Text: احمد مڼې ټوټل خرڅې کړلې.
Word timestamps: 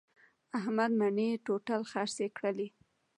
احمد 0.59 0.91
مڼې 0.99 1.29
ټوټل 1.45 1.81
خرڅې 1.91 2.27
کړلې. 2.37 2.67